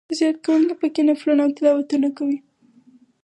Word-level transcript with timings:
زیارت 0.17 0.37
کوونکي 0.45 0.75
په 0.81 0.87
کې 0.93 1.01
نفلونه 1.09 1.41
او 1.45 1.53
تلاوتونه 1.57 2.07
کوي. 2.17 2.37